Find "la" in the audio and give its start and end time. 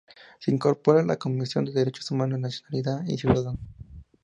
1.05-1.17